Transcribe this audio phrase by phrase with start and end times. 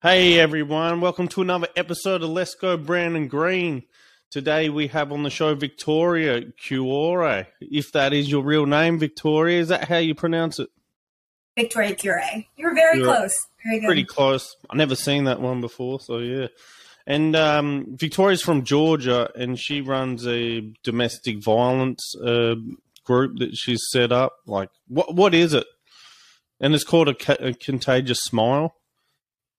[0.00, 3.82] Hey everyone, welcome to another episode of Let's Go Brandon Green.
[4.30, 7.48] Today we have on the show Victoria Cuore.
[7.60, 10.68] If that is your real name, Victoria, is that how you pronounce it?
[11.56, 12.22] Victoria Cure.
[12.56, 13.34] You're very You're close.
[13.64, 13.86] Very good.
[13.86, 14.54] Pretty close.
[14.70, 16.46] I've never seen that one before, so yeah.
[17.04, 22.54] And um, Victoria's from Georgia, and she runs a domestic violence uh,
[23.02, 24.36] group that she's set up.
[24.46, 25.66] Like, what what is it?
[26.60, 28.76] And it's called a, ca- a contagious smile.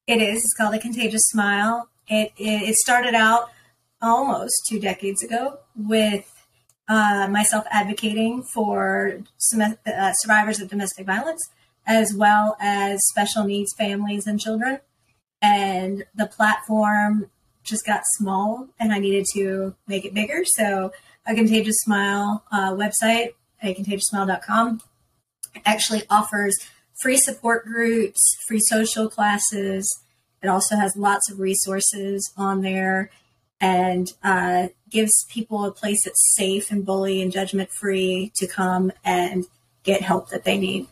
[0.10, 0.39] It is.
[0.44, 1.88] It's called a contagious smile.
[2.08, 3.52] It it, it started out
[4.02, 6.26] almost two decades ago with
[6.88, 9.22] uh, myself advocating for
[9.62, 11.48] uh, survivors of domestic violence,
[11.86, 14.80] as well as special needs families and children.
[15.44, 17.30] And the platform
[17.64, 20.41] just got small, and I needed to make it bigger.
[20.44, 20.91] So,
[21.28, 24.81] a contagious smile uh, website, a contagioussmile.com,
[25.66, 26.58] actually offers
[27.02, 30.02] free support groups, free social classes.
[30.41, 33.09] It also has lots of resources on there
[33.61, 38.92] and uh, gives people a place that's safe and bully and judgment free to come
[39.03, 39.45] and
[39.83, 40.88] get help that they need.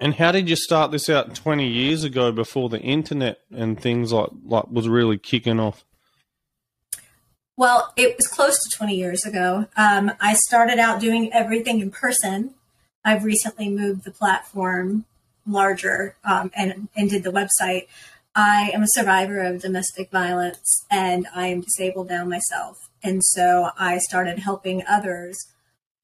[0.00, 4.12] And how did you start this out 20 years ago before the internet and things
[4.12, 5.84] like, like was really kicking off?
[7.56, 9.66] Well, it was close to 20 years ago.
[9.76, 12.54] Um, I started out doing everything in person.
[13.04, 15.04] I've recently moved the platform
[15.46, 17.86] larger um, and, and did the website.
[18.34, 22.88] I am a survivor of domestic violence and I am disabled now myself.
[23.02, 25.36] And so I started helping others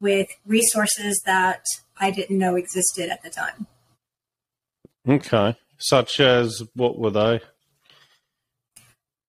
[0.01, 1.65] with resources that
[1.99, 3.67] I didn't know existed at the time.
[5.09, 5.57] Okay.
[5.79, 7.41] Such as what were they?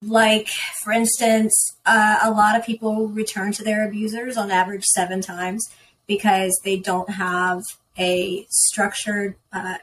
[0.01, 0.49] Like,
[0.83, 1.53] for instance,
[1.85, 5.67] uh, a lot of people return to their abusers on average seven times
[6.07, 7.61] because they don't have
[7.97, 9.75] a structured uh,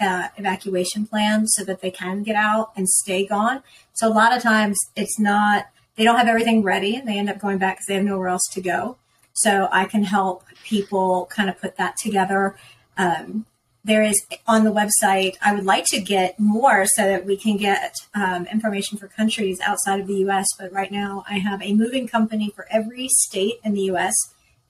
[0.00, 3.62] uh, evacuation plan so that they can get out and stay gone.
[3.94, 7.30] So a lot of times it's not, they don't have everything ready and they end
[7.30, 8.96] up going back because they have nowhere else to go.
[9.32, 12.56] So I can help people kind of put that together.
[12.96, 13.46] Um,
[13.84, 17.56] there is on the website, I would like to get more so that we can
[17.56, 20.46] get um, information for countries outside of the US.
[20.58, 24.14] But right now, I have a moving company for every state in the US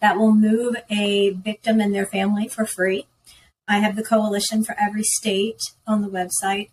[0.00, 3.06] that will move a victim and their family for free.
[3.68, 6.70] I have the coalition for every state on the website.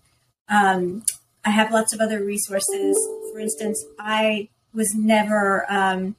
[0.48, 1.04] Um,
[1.44, 2.98] I have lots of other resources.
[3.32, 6.16] For instance, I was never um,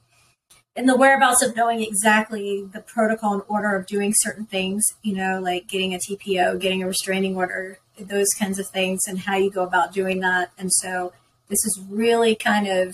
[0.75, 5.15] in the whereabouts of knowing exactly the protocol and order of doing certain things, you
[5.15, 9.37] know, like getting a TPO, getting a restraining order, those kinds of things, and how
[9.37, 10.51] you go about doing that.
[10.57, 11.13] And so
[11.47, 12.93] this is really kind of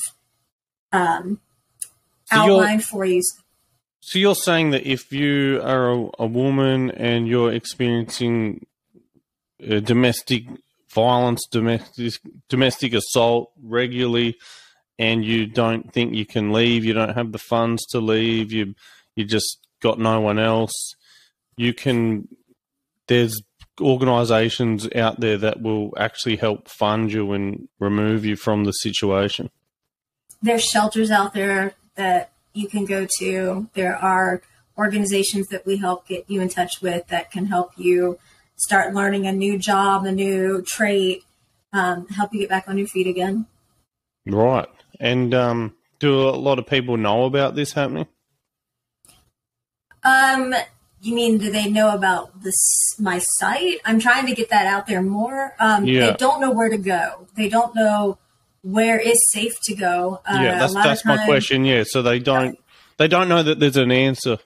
[0.91, 1.39] um,
[2.25, 3.21] So outlined for you.
[4.01, 8.65] So you're saying that if you are a, a woman and you're experiencing
[9.61, 10.45] uh, domestic
[10.89, 12.19] violence, domestic
[12.49, 14.37] domestic assault regularly,
[14.97, 18.73] and you don't think you can leave, you don't have the funds to leave, you
[19.15, 20.95] you just got no one else,
[21.55, 22.27] you can.
[23.07, 23.41] There's
[23.79, 29.49] organisations out there that will actually help fund you and remove you from the situation.
[30.41, 33.69] There's shelters out there that you can go to.
[33.73, 34.41] There are
[34.77, 38.17] organizations that we help get you in touch with that can help you
[38.55, 41.21] start learning a new job, a new trade,
[41.73, 43.47] um, help you get back on your feet again.
[44.25, 44.67] Right.
[44.99, 48.07] And um, do a lot of people know about this happening?
[50.03, 50.53] Um,
[51.01, 52.55] you mean do they know about this
[52.99, 53.79] my site?
[53.85, 55.55] I'm trying to get that out there more.
[55.59, 56.11] Um, Yeah.
[56.11, 57.27] They don't know where to go.
[57.35, 58.17] They don't know
[58.63, 60.21] where is safe to go.
[60.25, 61.65] Uh, yeah, that's that's my question.
[61.65, 62.57] Yeah, so they don't
[62.97, 64.37] they don't know that there's an answer.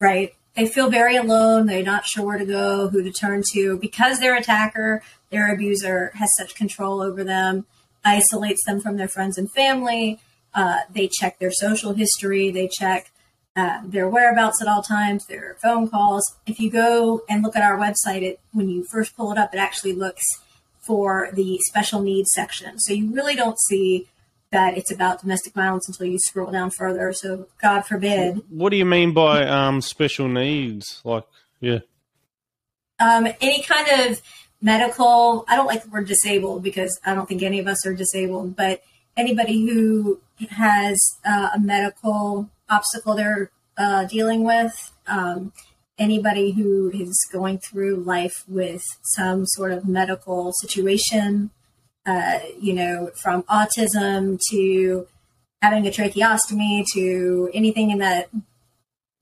[0.00, 0.34] right?
[0.54, 1.66] They feel very alone.
[1.66, 6.12] They're not sure where to go, who to turn to, because their attacker, their abuser,
[6.14, 7.66] has such control over them,
[8.04, 10.20] isolates them from their friends and family.
[10.54, 12.50] Uh, they check their social history.
[12.52, 13.10] They check
[13.56, 16.22] uh, their whereabouts at all times, their phone calls.
[16.46, 19.54] If you go and look at our website, it, when you first pull it up,
[19.54, 20.24] it actually looks
[20.86, 22.78] for the special needs section.
[22.78, 24.08] So you really don't see
[24.50, 27.12] that it's about domestic violence until you scroll down further.
[27.12, 31.00] So God forbid What do you mean by um, special needs?
[31.04, 31.24] Like,
[31.60, 31.80] yeah,
[33.00, 34.22] um, any kind of
[34.60, 37.92] medical i don't like the word disabled because i don't think any of us are
[37.92, 38.82] disabled but
[39.16, 40.18] anybody who
[40.50, 45.52] has uh, a medical obstacle they're uh, dealing with um,
[45.98, 51.50] anybody who is going through life with some sort of medical situation
[52.06, 55.06] uh, you know from autism to
[55.62, 58.28] having a tracheostomy to anything in that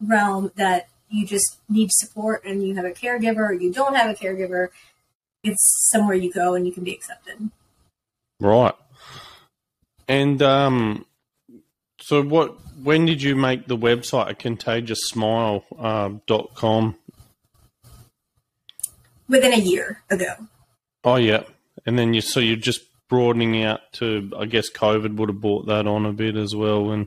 [0.00, 4.10] realm that you just need support and you have a caregiver or you don't have
[4.10, 4.68] a caregiver
[5.42, 7.50] it's somewhere you go and you can be accepted.
[8.40, 8.74] Right.
[10.08, 11.06] And um,
[12.12, 12.58] so what?
[12.82, 16.18] When did you make the website a contagioussmile.com?
[16.28, 16.96] Uh, .com?
[19.30, 20.34] Within a year ago.
[21.04, 21.44] Oh yeah,
[21.86, 25.64] and then you so you're just broadening out to I guess COVID would have brought
[25.68, 27.06] that on a bit as well, and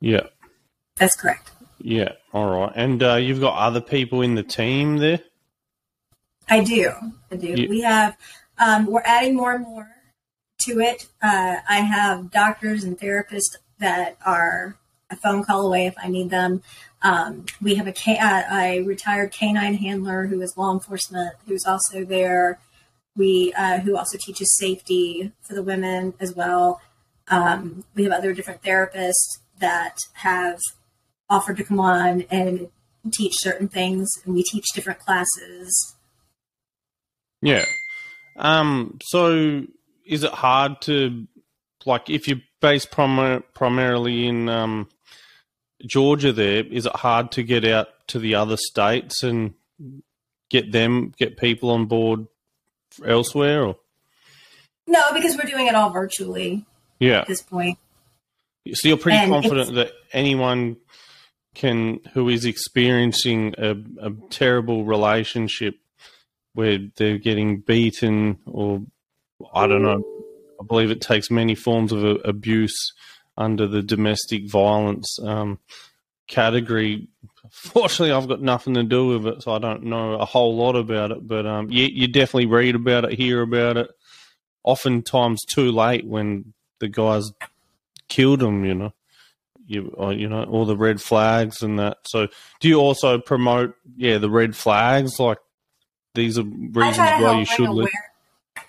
[0.00, 0.26] yeah,
[0.94, 1.50] that's correct.
[1.80, 5.18] Yeah, all right, and uh, you've got other people in the team there.
[6.48, 6.92] I do,
[7.32, 7.60] I do.
[7.60, 8.16] You- we have
[8.56, 9.88] um, we're adding more and more
[10.58, 11.08] to it.
[11.20, 14.76] Uh, I have doctors and therapists that are
[15.10, 16.62] a phone call away if I need them.
[17.02, 22.04] Um, we have a, uh, a retired canine handler who is law enforcement, who's also
[22.04, 22.58] there.
[23.16, 26.80] We uh, who also teaches safety for the women as well.
[27.28, 30.58] Um, we have other different therapists that have
[31.28, 32.68] offered to come on and
[33.10, 35.96] teach certain things, and we teach different classes.
[37.42, 37.64] Yeah.
[38.36, 38.98] Um.
[39.02, 39.64] So,
[40.06, 41.26] is it hard to
[41.84, 44.88] like if you're based prim- primarily in um,
[45.86, 46.32] Georgia?
[46.32, 49.54] There is it hard to get out to the other states and
[50.50, 52.26] get them get people on board
[53.04, 53.64] elsewhere?
[53.64, 53.76] Or?
[54.86, 56.66] No, because we're doing it all virtually.
[56.98, 57.20] Yeah.
[57.20, 57.78] At this point.
[58.72, 60.76] So you're pretty and confident that anyone
[61.54, 63.70] can who is experiencing a,
[64.00, 65.76] a terrible relationship
[66.54, 68.82] where they're getting beaten or
[69.54, 70.04] I don't know.
[70.60, 72.92] I believe it takes many forms of abuse
[73.36, 75.58] under the domestic violence um,
[76.28, 77.08] category.
[77.50, 80.76] Fortunately, I've got nothing to do with it, so I don't know a whole lot
[80.76, 81.26] about it.
[81.26, 83.90] But um, you, you definitely read about it, hear about it.
[84.62, 87.32] Oftentimes, too late when the guys
[88.08, 88.64] killed them.
[88.66, 88.92] You know,
[89.66, 91.98] you uh, you know all the red flags and that.
[92.04, 92.28] So,
[92.60, 95.18] do you also promote yeah the red flags?
[95.18, 95.38] Like
[96.14, 97.68] these are reasons why you should.
[97.70, 97.88] Aware-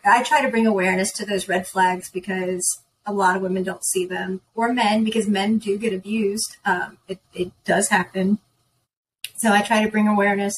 [0.03, 3.85] I try to bring awareness to those red flags because a lot of women don't
[3.85, 6.57] see them, or men, because men do get abused.
[6.65, 8.39] Um, it, it does happen.
[9.37, 10.53] So I try to bring awareness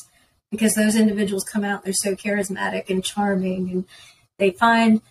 [0.52, 3.86] because those individuals come out, they're so charismatic and charming, and
[4.38, 5.02] they find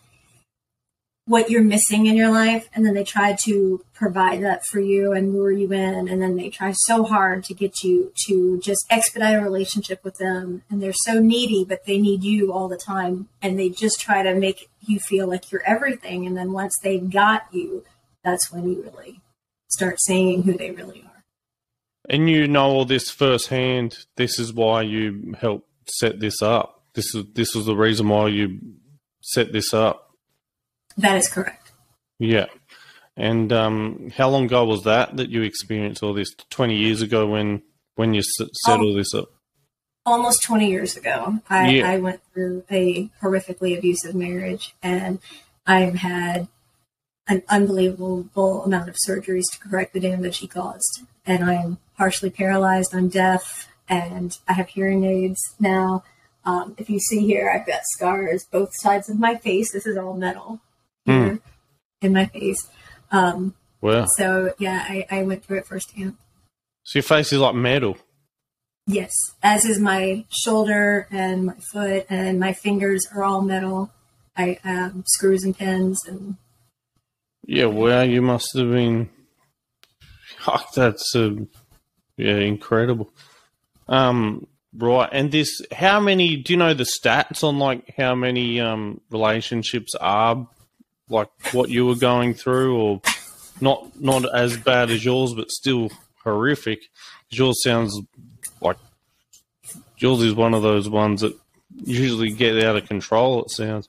[1.27, 5.13] what you're missing in your life and then they try to provide that for you
[5.13, 8.85] and lure you in and then they try so hard to get you to just
[8.91, 12.77] expedite a relationship with them and they're so needy but they need you all the
[12.77, 16.75] time and they just try to make you feel like you're everything and then once
[16.83, 17.85] they've got you
[18.25, 19.21] that's when you really
[19.73, 21.23] start seeing who they really are.
[22.09, 24.07] And you know all this firsthand.
[24.17, 26.83] This is why you helped set this up.
[26.95, 28.59] This is this was the reason why you
[29.23, 30.12] set this up
[30.99, 31.73] that is correct.
[32.19, 32.47] Yeah.
[33.17, 36.35] And um, how long ago was that that you experienced all this?
[36.51, 37.63] Twenty years ago, when
[37.95, 39.29] when you set um, all this up.
[40.07, 41.91] Almost twenty years ago, I, yeah.
[41.91, 45.19] I went through a horrifically abusive marriage, and
[45.67, 46.49] I've had
[47.29, 51.03] an unbelievable amount of surgeries to correct the damage he caused.
[51.25, 52.95] And I'm partially paralyzed.
[52.95, 56.03] I'm deaf, and I have hearing aids now.
[56.45, 59.71] Um, if you see here, I've got scars both sides of my face.
[59.71, 60.61] This is all metal
[61.07, 61.41] mm.
[62.01, 62.69] in my face.
[63.11, 64.07] Um, wow.
[64.17, 66.17] So yeah, I, I went through it firsthand.
[66.85, 67.97] So your face is like metal.
[68.87, 69.13] Yes,
[69.43, 73.93] as is my shoulder and my foot and my fingers are all metal.
[74.37, 76.37] I have screws and pins and.
[77.45, 79.11] Yeah, well, you must have been.
[80.45, 81.37] Oh, that's uh,
[82.17, 83.13] yeah, incredible.
[83.87, 86.35] Um, right, and this, how many?
[86.35, 90.49] Do you know the stats on like how many um relationships are
[91.13, 93.01] like what you were going through, or
[93.61, 95.91] not not as bad as yours, but still
[96.25, 96.81] horrific.
[97.31, 98.01] Yours sounds
[98.61, 98.79] like
[99.99, 101.39] yours is one of those ones that
[101.77, 103.45] usually get out of control.
[103.45, 103.89] It sounds.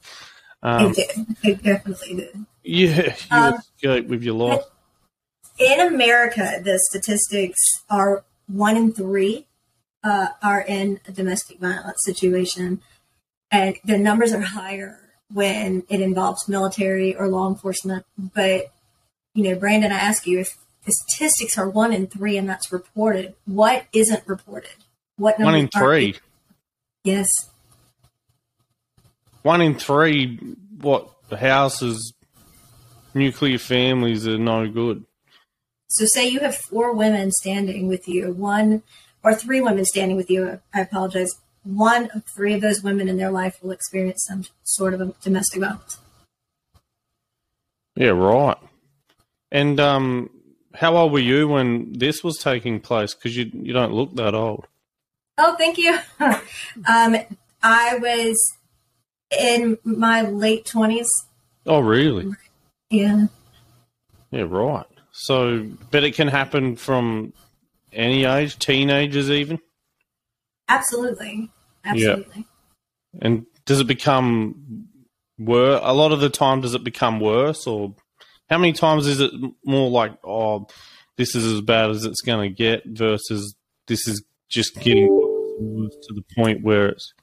[0.62, 1.18] Um, it.
[1.44, 2.46] It definitely did.
[2.64, 4.64] Yeah, you um, escape with your life.
[5.58, 9.46] In America, the statistics are one in three
[10.04, 12.82] uh, are in a domestic violence situation,
[13.52, 15.03] and the numbers are higher
[15.34, 18.06] when it involves military or law enforcement.
[18.18, 18.72] But,
[19.34, 22.72] you know, Brandon, I ask you if the statistics are one in three and that's
[22.72, 24.76] reported, what isn't reported?
[25.18, 26.16] What one in three?
[27.04, 27.30] Yes.
[29.42, 30.38] One in three,
[30.80, 32.14] what, the houses,
[33.14, 35.06] nuclear families are no good.
[35.88, 38.84] So, say you have four women standing with you, one
[39.24, 40.60] or three women standing with you.
[40.74, 41.30] I apologize
[41.64, 45.14] one of three of those women in their life will experience some sort of a
[45.24, 45.98] domestic violence.
[47.96, 48.58] Yeah, right.
[49.52, 50.30] And um,
[50.74, 53.14] how old were you when this was taking place?
[53.14, 54.68] Because you you don't look that old.
[55.38, 55.98] Oh, thank you.
[56.20, 57.16] um,
[57.62, 58.38] I was
[59.40, 61.08] In my late 20s.
[61.66, 62.32] Oh, really?
[62.90, 63.28] Yeah.
[64.32, 64.86] Yeah, right.
[65.12, 67.34] So, but it can happen from
[67.92, 69.60] any age, teenagers even?
[70.68, 71.50] Absolutely.
[71.84, 72.48] Absolutely.
[73.14, 73.20] Yeah.
[73.22, 74.88] And does it become
[75.38, 75.82] worse?
[75.84, 77.68] A lot of the time, does it become worse?
[77.68, 77.96] Or
[78.50, 79.32] how many times is it
[79.66, 80.68] more like, oh,
[81.18, 83.56] this is as bad as it's going to get versus
[83.88, 87.14] this is just getting to the point where it's.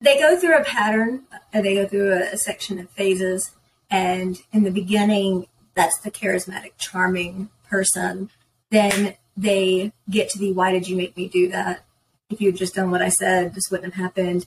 [0.00, 3.50] They go through a pattern, uh, they go through a, a section of phases.
[3.90, 8.30] And in the beginning, that's the charismatic, charming person.
[8.70, 11.84] Then they get to the why did you make me do that?
[12.30, 14.46] If you had just done what I said, this wouldn't have happened.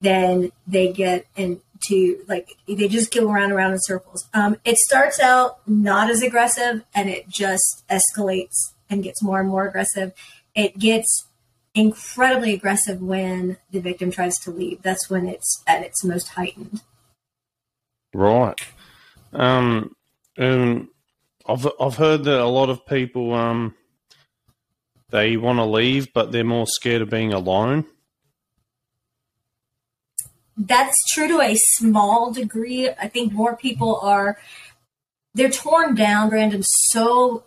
[0.00, 4.26] Then they get into like they just go around and around in circles.
[4.32, 9.48] Um, it starts out not as aggressive and it just escalates and gets more and
[9.48, 10.12] more aggressive.
[10.54, 11.26] It gets
[11.74, 14.82] incredibly aggressive when the victim tries to leave.
[14.82, 16.82] That's when it's at its most heightened.
[18.12, 18.60] Right.
[19.32, 19.94] Um,
[20.38, 20.90] um,
[21.46, 23.74] I've I've heard that a lot of people um
[25.10, 27.86] they want to leave, but they're more scared of being alone.
[30.56, 32.90] That's true to a small degree.
[32.90, 34.38] I think more people are
[35.34, 37.44] they're torn down, Brandon, so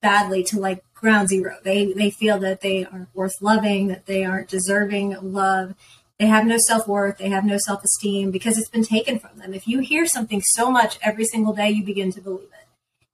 [0.00, 1.58] badly to like ground zero.
[1.62, 5.74] They they feel that they aren't worth loving, that they aren't deserving of love.
[6.18, 7.18] They have no self worth.
[7.18, 9.52] They have no self esteem because it's been taken from them.
[9.52, 12.68] If you hear something so much every single day, you begin to believe it,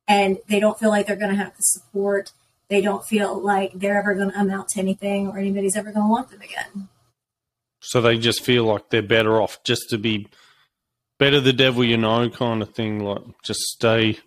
[0.07, 2.33] and they don't feel like they're going to have the support
[2.73, 6.07] they don't feel like they're ever going to amount to anything or anybody's ever going
[6.07, 6.89] to want them again.
[7.81, 10.29] So they just feel like they're better off just to be
[11.19, 14.21] better the devil you know kind of thing, like just stay.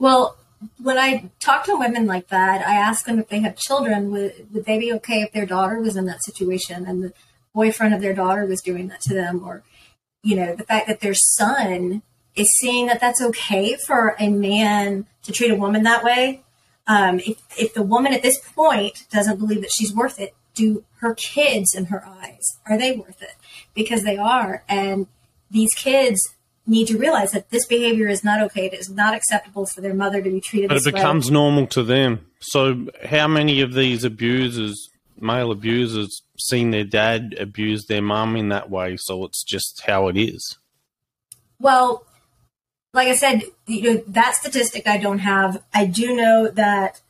[0.00, 0.36] Well,
[0.82, 4.48] when I talk to women like that, I ask them if they have children, would,
[4.52, 7.12] would they be okay if their daughter was in that situation and the
[7.54, 9.44] boyfriend of their daughter was doing that to them?
[9.46, 9.62] Or,
[10.24, 12.02] you know, the fact that their son
[12.36, 16.42] is seeing that that's okay for a man to treat a woman that way.
[16.86, 20.84] Um, if, if the woman at this point doesn't believe that she's worth it, do
[21.00, 23.34] her kids in her eyes, are they worth it?
[23.74, 24.62] Because they are.
[24.68, 25.06] And
[25.50, 26.20] these kids
[26.66, 28.66] need to realize that this behavior is not okay.
[28.66, 31.34] It is not acceptable for their mother to be treated but it becomes way.
[31.34, 32.26] normal to them.
[32.40, 34.88] So how many of these abusers,
[35.18, 40.08] male abusers, seen their dad abuse their mum in that way, so it's just how
[40.08, 40.58] it is?
[41.58, 42.05] Well,
[42.96, 45.62] like I said, you know, that statistic I don't have.
[45.74, 47.02] I do know that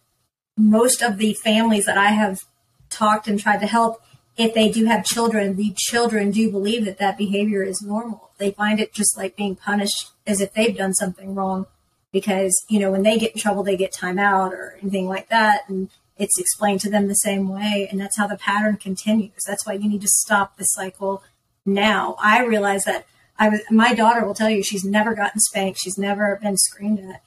[0.56, 2.44] most of the families that I have
[2.90, 4.02] talked and tried to help,
[4.36, 8.30] if they do have children, the children do believe that that behavior is normal.
[8.38, 11.66] They find it just like being punished as if they've done something wrong
[12.12, 15.28] because, you know, when they get in trouble, they get time out or anything like
[15.28, 15.68] that.
[15.68, 15.88] And
[16.18, 17.86] it's explained to them the same way.
[17.88, 19.44] And that's how the pattern continues.
[19.46, 21.22] That's why you need to stop the cycle
[21.64, 22.16] now.
[22.18, 23.06] I realize that
[23.38, 27.00] I was my daughter will tell you she's never gotten spanked, she's never been screamed
[27.00, 27.22] at.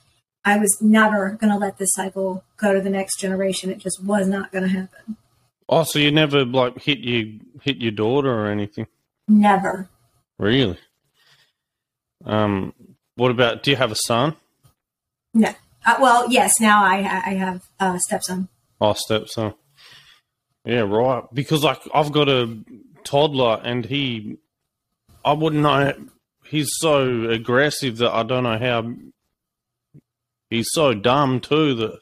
[0.46, 3.70] I was never going to let this cycle go to the next generation.
[3.70, 5.18] It just was not going to happen.
[5.68, 8.88] Oh, so you never like hit you hit your daughter or anything?
[9.28, 9.88] Never.
[10.40, 10.80] Really?
[12.26, 12.74] Um,
[13.16, 13.64] what about?
[13.64, 14.36] Do you have a son?
[15.34, 15.54] No.
[15.86, 16.60] Uh, well, yes.
[16.60, 18.48] Now I I have a stepson.
[18.82, 19.54] Oh, stepson.
[20.66, 21.24] Yeah, right.
[21.34, 22.58] Because like I've got a
[23.04, 24.38] toddler, and he
[25.24, 25.94] I wouldn't know.
[26.46, 28.94] He's so aggressive that I don't know how.
[30.50, 32.00] He's so dumb too that.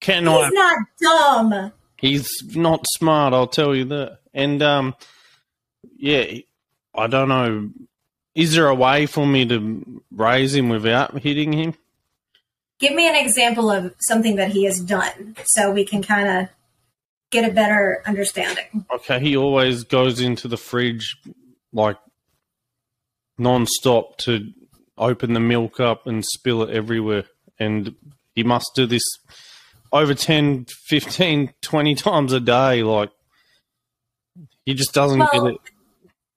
[0.00, 0.44] Can he's I?
[0.44, 1.72] He's not dumb.
[1.96, 3.32] He's not smart.
[3.32, 4.18] I'll tell you that.
[4.34, 4.96] And um,
[5.96, 6.24] yeah,
[6.94, 7.70] I don't know.
[8.34, 11.74] Is there a way for me to raise him without hitting him?
[12.80, 16.48] Give me an example of something that he has done, so we can kind of
[17.30, 18.84] get a better understanding.
[18.92, 21.16] Okay, he always goes into the fridge
[21.72, 21.98] like
[23.38, 24.52] non-stop to
[24.98, 27.24] open the milk up and spill it everywhere.
[27.58, 27.94] And
[28.34, 29.02] he must do this
[29.92, 33.10] over 10 15 20 times a day like
[34.64, 35.60] he just doesn't well, get it.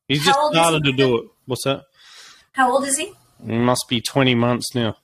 [0.08, 1.26] He's just started he to do it.
[1.46, 1.84] What's that?
[2.52, 3.14] How old is he?
[3.46, 4.98] He must be 20 months now.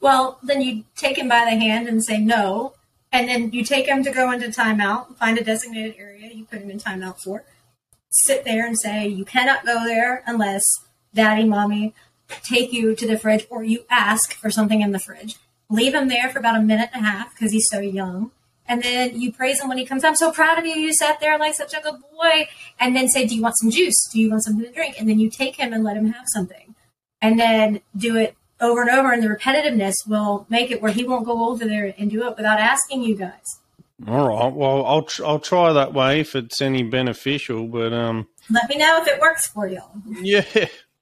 [0.00, 2.74] Well then you take him by the hand and say no
[3.12, 6.60] and then you take him to go into timeout find a designated area you put
[6.60, 7.44] him in timeout for
[8.10, 10.64] sit there and say, you cannot go there unless
[11.14, 11.94] daddy, mommy
[12.42, 15.36] take you to the fridge or you ask for something in the fridge.
[15.68, 18.30] Leave him there for about a minute and a half because he's so young.
[18.66, 20.04] And then you praise him when he comes.
[20.04, 20.74] I'm so proud of you.
[20.74, 22.48] You sat there like such a good boy.
[22.78, 24.08] And then say, Do you want some juice?
[24.12, 24.94] Do you want something to drink?
[24.98, 26.74] And then you take him and let him have something.
[27.20, 29.12] And then do it over and over.
[29.12, 32.36] And the repetitiveness will make it where he won't go over there and do it
[32.36, 33.59] without asking you guys.
[34.08, 34.52] All right.
[34.52, 37.66] Well, I'll tr- I'll try that way if it's any beneficial.
[37.66, 39.80] But um, Let me know if it works for you.
[40.22, 40.44] yeah,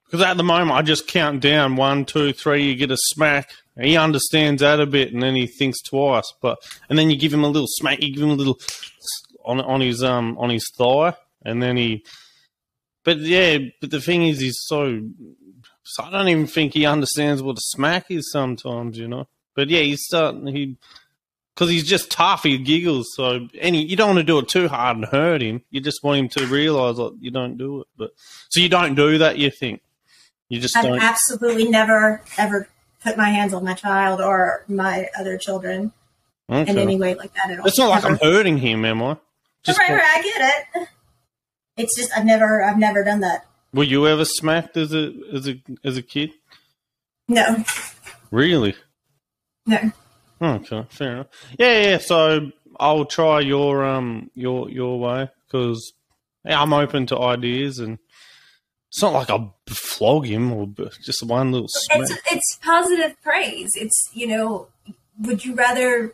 [0.05, 2.65] because at the moment I just count down one, two, three.
[2.65, 3.51] You get a smack.
[3.79, 6.33] He understands that a bit, and then he thinks twice.
[6.41, 6.57] But
[6.89, 8.01] and then you give him a little smack.
[8.01, 8.59] You give him a little
[9.45, 11.15] on on his um on his thigh,
[11.45, 12.03] and then he.
[13.05, 15.01] But yeah, but the thing is, he's so.
[15.83, 19.29] so I don't even think he understands what a smack is sometimes, you know.
[19.55, 20.45] But yeah, he's starting.
[20.47, 20.75] He
[21.59, 22.43] because he's just tough.
[22.43, 23.07] He giggles.
[23.15, 25.61] So any you don't want to do it too hard and hurt him.
[25.71, 27.87] You just want him to realise that you don't do it.
[27.97, 28.11] But
[28.47, 29.37] so you don't do that.
[29.37, 29.81] You think
[30.47, 31.01] you just I've don't.
[31.01, 32.69] absolutely never ever
[33.03, 35.91] put my hands on my child or my other children
[36.47, 37.65] in any way like that at all.
[37.67, 38.05] It's not like.
[38.05, 39.17] I'm hurting him, am I?
[39.63, 40.87] Just right, right, I get it.
[41.75, 43.45] It's just I've never I've never done that.
[43.73, 46.31] were you ever smacked as a as a as a kid?
[47.27, 47.63] No,
[48.31, 48.75] Really?
[49.65, 49.91] no.
[50.41, 51.27] Okay, fair enough.
[51.57, 51.97] Yeah, yeah.
[51.97, 55.93] So I'll try your um your your way because
[56.45, 57.99] yeah, I'm open to ideas and
[58.89, 60.67] it's not like I'll flog him or
[61.03, 61.99] just one little smack.
[62.01, 63.69] It's it's positive praise.
[63.75, 64.67] It's you know,
[65.19, 66.13] would you rather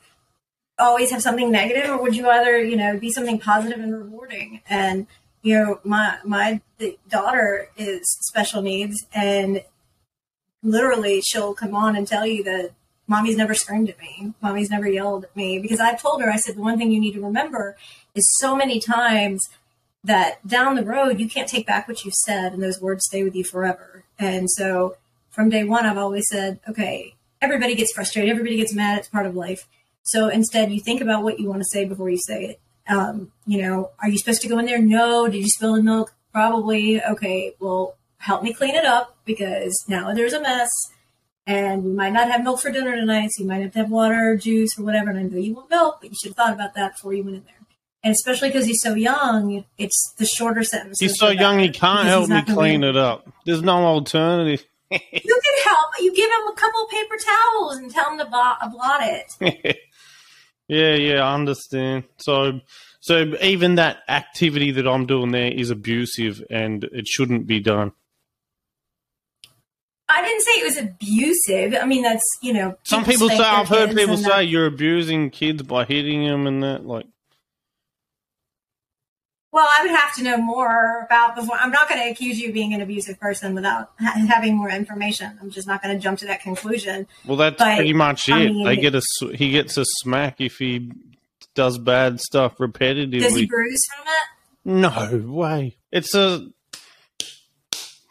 [0.78, 4.62] always have something negative, or would you rather you know be something positive and rewarding?
[4.70, 5.08] And
[5.42, 6.62] you know, my my
[7.08, 9.64] daughter is special needs, and
[10.62, 12.72] literally she'll come on and tell you that
[13.08, 16.38] mommy's never screamed at me, mommy's never yelled at me, because I've told her I
[16.38, 17.78] said the one thing you need to remember
[18.14, 19.48] is so many times
[20.04, 23.24] that down the road you can't take back what you've said and those words stay
[23.24, 24.04] with you forever.
[24.20, 24.98] And so
[25.30, 29.26] from day one I've always said, okay, everybody gets frustrated, everybody gets mad, it's part
[29.26, 29.68] of life.
[30.04, 32.60] So instead you think about what you want to say before you say it.
[32.88, 34.80] Um, you know, are you supposed to go in there?
[34.80, 35.28] No.
[35.28, 36.14] Did you spill the milk?
[36.32, 37.04] Probably.
[37.04, 40.70] Okay, well, help me clean it up because now there's a mess
[41.48, 43.92] and we might not have milk for dinner tonight, so you might have to have
[43.92, 45.12] water or juice or whatever.
[45.12, 47.24] And I know you want milk, but you should have thought about that before you
[47.24, 47.54] went in there.
[48.04, 51.00] And especially because he's so young, it's the shorter sentences.
[51.00, 53.28] He's so young, he can't help me clean it up.
[53.46, 54.66] There's no alternative.
[54.92, 55.00] You
[55.44, 55.90] can help.
[56.00, 59.78] You give him a couple of paper towels and tell him to blot, blot it.
[60.68, 62.04] yeah, yeah, I understand.
[62.18, 62.62] So,
[63.00, 67.94] so even that activity that I'm doing there is abusive, and it shouldn't be done.
[70.08, 71.82] I didn't say it was abusive.
[71.82, 72.78] I mean, that's you know.
[72.84, 76.62] Some people say I've heard people say that- you're abusing kids by hitting them and
[76.64, 76.86] that.
[76.86, 77.08] Like,
[79.52, 81.56] Well, I would have to know more about before.
[81.58, 84.70] I'm not going to accuse you of being an abusive person without ha- having more
[84.70, 85.38] information.
[85.42, 87.08] I'm just not going to jump to that conclusion.
[87.26, 88.34] well, that's But, pretty much it.
[88.34, 89.02] I mean- they get a
[89.34, 90.92] he gets a smack if he
[91.56, 93.22] does bad stuff repetitively.
[93.22, 94.82] Does he bruise from it?
[94.82, 95.78] No way.
[95.92, 96.48] It's a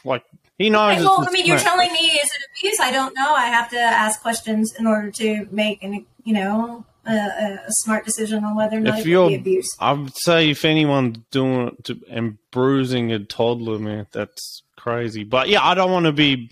[0.04, 0.24] like
[0.58, 0.94] he knows.
[0.94, 2.78] Okay, well, I mean, you're telling me is it abuse?
[2.80, 3.34] I don't know.
[3.34, 8.04] I have to ask questions in order to make an you know a, a smart
[8.04, 9.68] decision on whether or not If it you're, would be abuse.
[9.80, 15.24] I would say if anyone's doing to, and bruising a toddler, man, that's crazy.
[15.24, 16.50] But yeah, I don't want to be.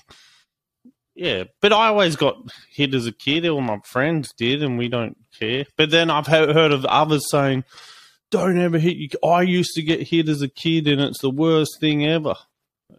[1.14, 2.38] Yeah, but I always got
[2.70, 3.46] hit as a kid.
[3.46, 5.66] All my friends did, and we don't care.
[5.76, 7.64] But then I've he- heard of others saying,
[8.30, 11.30] "Don't ever hit you." I used to get hit as a kid, and it's the
[11.30, 12.34] worst thing ever.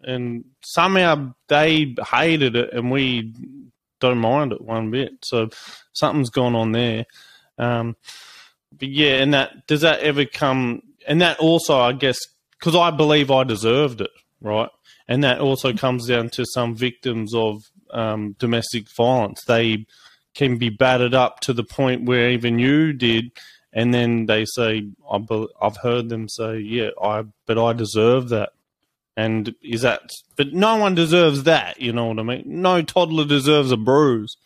[0.03, 3.33] And somehow they hated it, and we
[3.99, 5.13] don't mind it one bit.
[5.23, 5.49] So
[5.93, 7.05] something's gone on there.
[7.57, 7.95] Um,
[8.77, 10.81] but yeah, and that does that ever come?
[11.07, 12.17] And that also, I guess,
[12.59, 14.69] because I believe I deserved it, right?
[15.07, 19.43] And that also comes down to some victims of um, domestic violence.
[19.45, 19.85] They
[20.33, 23.31] can be battered up to the point where even you did,
[23.71, 28.53] and then they say, "I've heard them say, yeah, I, but I deserve that."
[29.15, 30.09] And is that?
[30.35, 31.79] But no one deserves that.
[31.79, 32.43] You know what I mean?
[32.45, 34.37] No toddler deserves a bruise.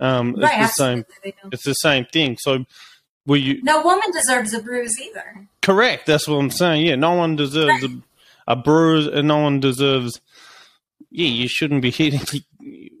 [0.00, 0.98] Um, it's the same.
[0.98, 1.04] absolutely.
[1.24, 1.54] they don't.
[1.54, 2.36] It's the same thing.
[2.38, 2.64] So,
[3.26, 5.46] were you No woman deserves a bruise either.
[5.62, 6.06] correct?
[6.06, 6.86] That's what I'm saying.
[6.86, 7.88] Yeah, no one deserves a,
[8.46, 10.20] a bruise, and no one deserves.
[11.10, 12.42] Yeah, you shouldn't be hitting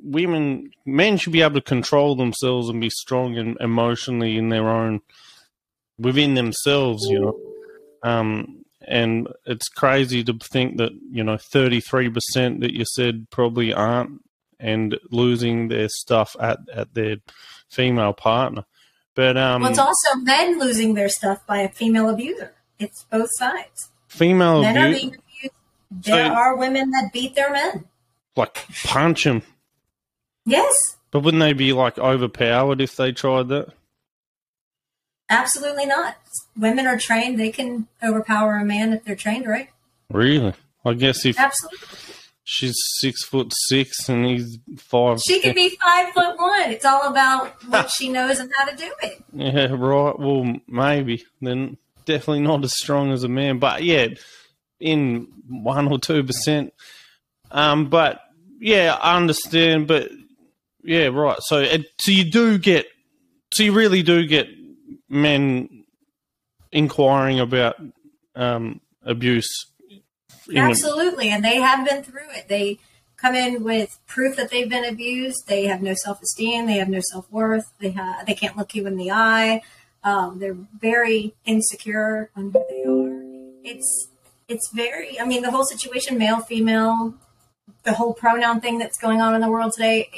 [0.02, 0.70] women.
[0.86, 5.00] Men should be able to control themselves and be strong and emotionally in their own
[5.98, 7.06] within themselves.
[7.08, 7.40] You know,
[8.02, 8.57] um,
[8.88, 14.22] and it's crazy to think that you know 33 percent that you said probably aren't
[14.60, 17.16] and losing their stuff at at their
[17.70, 18.64] female partner.
[19.14, 22.54] But um, Well, it's also men losing their stuff by a female abuser.
[22.78, 23.90] It's both sides.
[24.08, 25.54] female Men are abuse, being abused.
[25.90, 27.84] There So- are women that beat their men.
[28.36, 29.42] like punch them.
[30.46, 30.72] Yes,
[31.10, 33.68] But wouldn't they be like overpowered if they tried that?
[35.28, 36.16] Absolutely not.
[36.56, 39.68] Women are trained; they can overpower a man if they're trained right.
[40.10, 40.54] Really?
[40.84, 41.78] I guess if Absolutely.
[42.44, 45.20] she's six foot six and he's five.
[45.20, 46.70] She could be five foot one.
[46.70, 49.22] It's all about what she knows and how to do it.
[49.32, 50.18] Yeah, right.
[50.18, 54.08] Well, maybe then definitely not as strong as a man, but yeah,
[54.80, 56.72] in one or two percent.
[57.50, 58.20] Um, but
[58.60, 59.86] yeah, I understand.
[59.86, 60.10] But
[60.82, 61.38] yeah, right.
[61.40, 61.66] So,
[62.00, 62.86] so you do get,
[63.52, 64.48] so you really do get
[65.08, 65.84] men
[66.72, 67.76] inquiring about
[68.34, 69.66] um, abuse.
[70.54, 72.48] Absolutely, and they have been through it.
[72.48, 72.78] They
[73.16, 75.46] come in with proof that they've been abused.
[75.46, 76.66] They have no self esteem.
[76.66, 77.72] They have no self worth.
[77.80, 79.62] They have they can't look you in the eye.
[80.04, 83.72] Um, they're very insecure on who they are.
[83.74, 84.08] It's
[84.48, 85.20] it's very.
[85.20, 87.14] I mean, the whole situation, male, female,
[87.82, 90.08] the whole pronoun thing that's going on in the world today.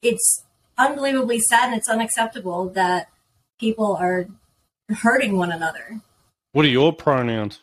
[0.00, 0.44] It's
[0.78, 3.08] unbelievably sad and it's unacceptable that
[3.58, 4.26] people are
[5.02, 6.00] hurting one another.
[6.52, 7.60] what are your pronouns?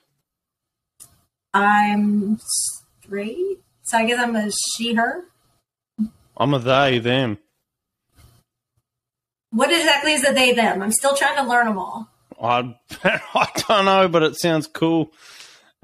[1.53, 2.39] I'm
[3.01, 5.25] straight, so I guess I'm a she, her.
[6.35, 7.37] I'm a they, them.
[9.51, 10.81] What exactly is a they them?
[10.81, 12.07] I'm still trying to learn them all.
[12.41, 15.11] I I don't know, but it sounds cool.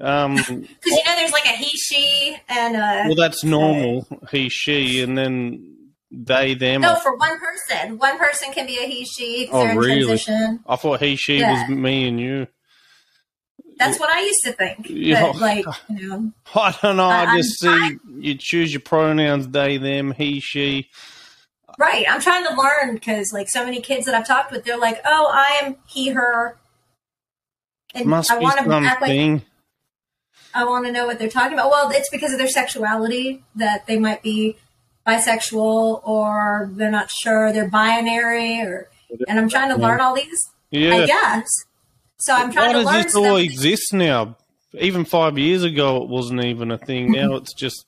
[0.00, 4.08] Um, Because you know, there's like a he, she, and a well, that's normal.
[4.32, 5.76] He, she, and then
[6.10, 6.80] they, them.
[6.80, 7.98] no for one person.
[7.98, 9.48] One person can be a he, she.
[9.52, 10.04] Oh, really?
[10.04, 10.60] transition.
[10.66, 11.68] I thought he, she Yeah.
[11.68, 12.46] was me and you.
[13.78, 14.86] That's what I used to think.
[14.90, 15.32] Yeah.
[15.40, 17.04] Like, you know, I don't know.
[17.08, 20.90] I I- just I'm see you choose your pronouns: they, them, he, she.
[21.78, 22.04] right?
[22.10, 25.00] I'm trying to learn because like so many kids that I've talked with, they're like,
[25.06, 26.58] "Oh, I am he, her,"
[27.94, 29.42] and Must I be want to like something.
[30.52, 31.70] I want to know what they're talking about.
[31.70, 34.56] Well, it's because of their sexuality that they might be
[35.06, 38.88] bisexual or they're not sure they're binary or
[39.28, 40.38] and I'm trying to learn all these.
[40.70, 40.94] yeah.
[40.94, 41.48] I guess.
[42.18, 43.40] So I'm trying Why to does learn this all stuff.
[43.40, 44.36] exist now?
[44.78, 47.10] Even five years ago, it wasn't even a thing.
[47.16, 47.84] Now it's just.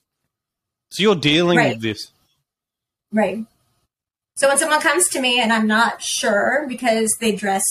[0.91, 1.73] So you're dealing Right.
[1.75, 2.11] with this.
[3.11, 3.45] Right.
[4.35, 7.63] So when someone comes to me and I'm not sure because they dress,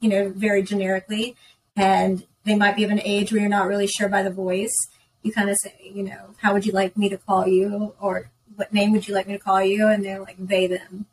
[0.00, 1.34] you know, very generically
[1.76, 4.74] and they might be of an age where you're not really sure by the voice,
[5.22, 7.94] you kind of say, you know, how would you like me to call you?
[8.00, 9.88] Or what name would you like me to call you?
[9.88, 11.06] And they're like, they, them.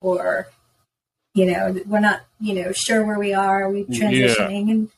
[0.00, 0.48] Or,
[1.34, 3.68] you know, we're not, you know, sure where we are.
[3.68, 4.88] We're we transitioning?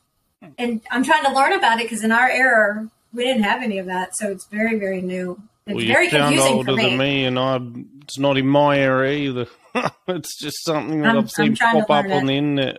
[0.41, 3.63] And, and I'm trying to learn about it because in our era, we didn't have
[3.63, 4.15] any of that.
[4.17, 5.41] So it's very, very new.
[5.65, 6.89] It's Well, very you sound confusing older for me.
[6.89, 7.59] than me, and I.
[8.03, 9.47] It's not in my area either.
[10.07, 12.37] it's just something that I'm- I've seen I'm trying to pop up learn on the
[12.37, 12.77] internet.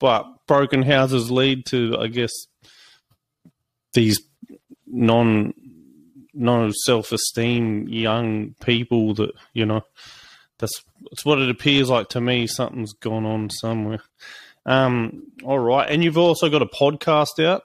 [0.00, 2.32] But broken houses lead to, I guess,
[3.92, 4.20] these
[4.86, 5.54] non
[6.34, 9.84] no self esteem young people that you know.
[10.58, 12.46] That's that's what it appears like to me.
[12.46, 14.00] Something's gone on somewhere.
[14.64, 17.64] Um, all right, and you've also got a podcast out.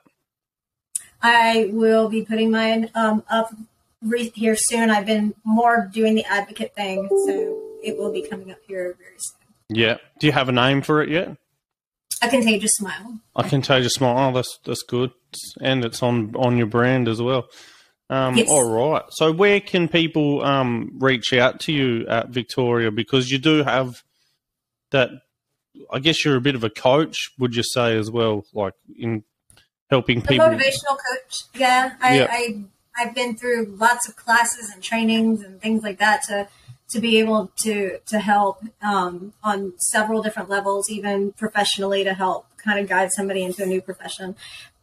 [1.22, 3.54] I will be putting mine um, up
[4.02, 4.90] re- here soon.
[4.90, 9.16] I've been more doing the advocate thing, so it will be coming up here very
[9.18, 9.38] soon.
[9.70, 9.98] Yeah.
[10.20, 11.38] Do you have a name for it yet?
[12.22, 13.20] A contagious smile.
[13.36, 14.30] I can tell you smile.
[14.30, 15.12] Oh, that's that's good,
[15.62, 17.48] and it's on on your brand as well.
[18.10, 18.50] Um, Yes.
[18.50, 19.04] All right.
[19.10, 22.92] So, where can people um, reach out to you at Victoria?
[22.92, 24.04] Because you do have
[24.92, 25.10] that.
[25.92, 29.24] I guess you're a bit of a coach, would you say as well, like in
[29.90, 30.48] helping people?
[30.48, 31.44] motivational coach.
[31.54, 32.28] Yeah, I, Yeah.
[32.30, 32.64] I
[32.98, 36.48] I've been through lots of classes and trainings and things like that to
[36.90, 42.48] to be able to to help um, on several different levels, even professionally, to help
[42.58, 44.36] kind of guide somebody into a new profession.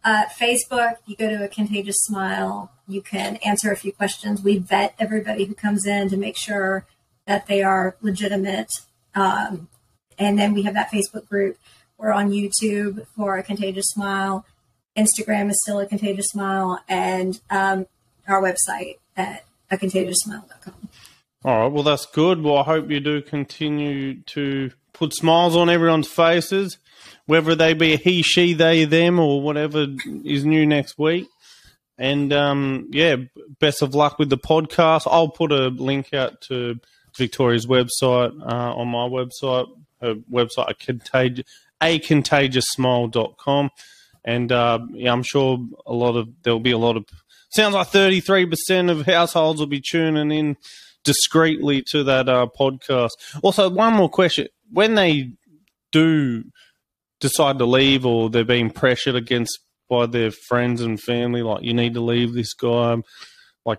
[0.04, 2.70] Uh, Facebook, you go to a contagious smile.
[2.86, 4.42] You can answer a few questions.
[4.42, 6.86] We vet everybody who comes in to make sure
[7.26, 8.70] that they are legitimate.
[9.14, 9.68] Um,
[10.18, 11.56] and then we have that Facebook group.
[11.96, 14.44] We're on YouTube for a contagious smile.
[14.96, 17.86] Instagram is still a contagious smile, and um,
[18.28, 20.88] our website at a contagioussmile.com.
[21.44, 21.72] All right.
[21.72, 22.42] Well, that's good.
[22.42, 26.78] Well, I hope you do continue to put smiles on everyone's faces,
[27.26, 29.86] whether they be a he, she, they, them, or whatever
[30.24, 31.28] is new next week.
[31.98, 33.16] And um, yeah,
[33.60, 35.02] best of luck with the podcast.
[35.06, 36.80] I'll put a link out to
[37.16, 39.66] Victoria's website uh, on my website.
[40.00, 40.70] Her website,
[43.38, 43.70] a.
[44.24, 47.04] And uh, yeah, I'm sure a lot of there'll be a lot of
[47.50, 50.56] sounds like 33% of households will be tuning in
[51.04, 53.10] discreetly to that uh, podcast.
[53.42, 55.32] Also, one more question: when they
[55.92, 56.44] do
[57.20, 59.58] decide to leave, or they're being pressured against
[59.88, 62.96] by their friends and family, like you need to leave this guy,
[63.64, 63.78] like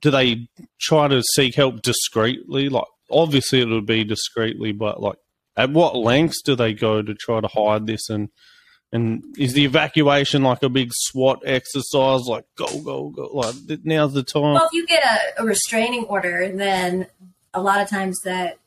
[0.00, 0.48] do they
[0.80, 2.68] try to seek help discreetly?
[2.68, 5.16] Like obviously it would be discreetly, but like
[5.56, 8.28] at what lengths do they go to try to hide this and
[8.92, 12.22] And is the evacuation like a big SWAT exercise?
[12.26, 13.26] Like go go go!
[13.32, 14.54] Like now's the time.
[14.54, 17.06] Well, if you get a, a restraining order, then
[17.52, 18.58] a lot of times that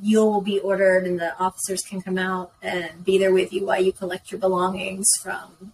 [0.00, 3.82] you'll be ordered, and the officers can come out and be there with you while
[3.82, 5.72] you collect your belongings from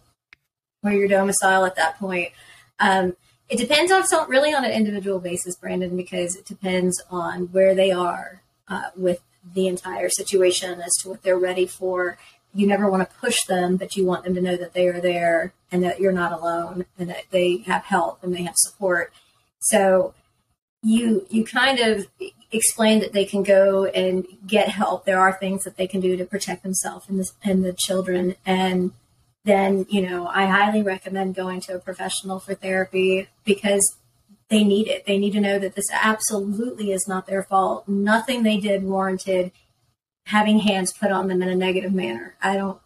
[0.81, 2.31] where your domicile at that point.
[2.79, 3.17] Um,
[3.49, 7.75] it depends on so really on an individual basis, Brandon, because it depends on where
[7.75, 9.23] they are uh, with
[9.55, 12.19] the entire situation as to what they're ready for.
[12.55, 15.01] You never want to push them, but you want them to know that they are
[15.01, 19.13] there and that you're not alone and that they have help and they have support.
[19.61, 20.15] So
[20.83, 22.07] you you kind of
[22.55, 25.05] explain that they can go and get help.
[25.05, 28.37] There are things that they can do to protect themselves and the, and the children.
[28.47, 28.93] And
[29.45, 33.97] then, you know, I highly recommend going to a professional for therapy because
[34.49, 35.07] they need it.
[35.07, 37.89] They need to know that this absolutely is not their fault.
[37.89, 39.53] Nothing they did warranted
[40.27, 42.35] having hands put on them in a negative manner.
[42.43, 42.81] I don't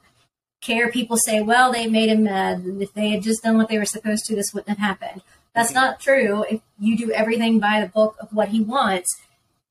[0.60, 0.90] care.
[0.90, 2.64] People say, well, they made him mad.
[2.80, 5.22] If they had just done what they were supposed to, this wouldn't have happened.
[5.54, 6.44] That's not true.
[6.48, 9.08] If you do everything by the book of what he wants,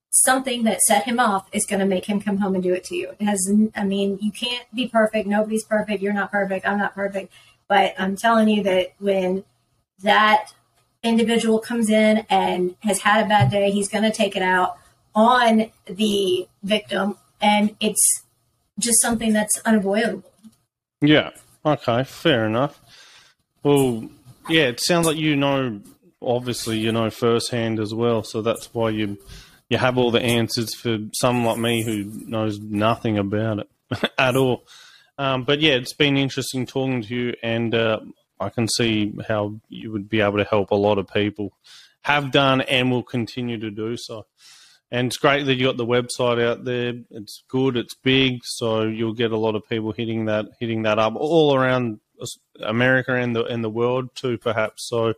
[0.10, 2.84] something that set him off is going to make him come home and do it
[2.86, 3.12] to you.
[3.20, 5.28] It has, I mean, you can't be perfect.
[5.28, 6.02] Nobody's perfect.
[6.02, 6.68] You're not perfect.
[6.68, 7.32] I'm not perfect.
[7.68, 9.44] But I'm telling you that when
[10.02, 10.54] that
[11.04, 14.78] individual comes in and has had a bad day, he's going to take it out
[15.14, 17.18] on the victim.
[17.42, 18.24] And it's
[18.80, 20.32] just something that's unavoidable.
[21.02, 21.32] Yeah.
[21.66, 22.04] Okay.
[22.06, 22.80] Fair enough.
[23.64, 24.10] Well,
[24.50, 25.82] yeah, it sounds like you know,
[26.22, 28.24] obviously, you know firsthand as well.
[28.24, 29.18] So that's why you
[29.70, 33.70] you have all the answers for someone like me who knows nothing about it
[34.18, 34.66] at all.
[35.18, 38.00] Um, but yeah, it's been interesting talking to you, and uh,
[38.40, 41.54] I can see how you would be able to help a lot of people.
[42.02, 44.26] Have done and will continue to do so.
[44.90, 46.94] And it's great that you got the website out there.
[47.10, 47.76] It's good.
[47.76, 51.54] It's big, so you'll get a lot of people hitting that hitting that up all
[51.54, 52.00] around
[52.62, 54.88] America and the and the world too, perhaps.
[54.88, 55.14] So,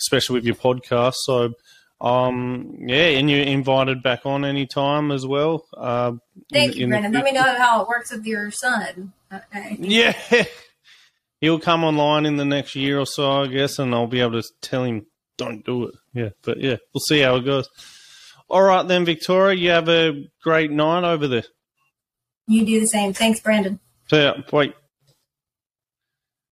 [0.00, 1.14] especially with your podcast.
[1.22, 1.54] So,
[2.02, 5.64] um, yeah, and you're invited back on anytime as well.
[5.76, 6.14] Uh,
[6.52, 7.12] Thank you, Brandon.
[7.12, 9.12] Let me know how it works with your son.
[9.32, 9.76] Okay.
[9.78, 10.16] Yeah,
[11.40, 14.42] he'll come online in the next year or so, I guess, and I'll be able
[14.42, 15.06] to tell him
[15.38, 15.94] don't do it.
[16.12, 17.68] Yeah, but yeah, we'll see how it goes.
[18.48, 21.44] All right, then, Victoria, you have a great night over there.
[22.48, 23.12] You do the same.
[23.12, 23.78] Thanks, Brandon.
[24.10, 24.34] See ya.
[24.50, 24.74] Bye.